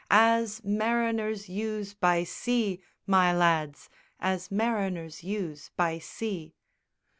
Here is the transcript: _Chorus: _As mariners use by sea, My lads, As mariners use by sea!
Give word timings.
_Chorus: 0.09 0.59
_As 0.61 0.65
mariners 0.65 1.47
use 1.47 1.93
by 1.93 2.23
sea, 2.23 2.81
My 3.05 3.31
lads, 3.31 3.87
As 4.19 4.49
mariners 4.49 5.23
use 5.23 5.69
by 5.77 5.99
sea! 5.99 6.55